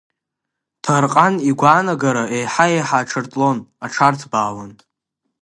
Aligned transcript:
Ҭарҟан 0.83 1.33
игәаанагара 1.49 2.23
еиҳа-еиҳа 2.37 2.99
аҽартлон, 3.01 3.57
аҽарҭбаауан. 3.85 4.71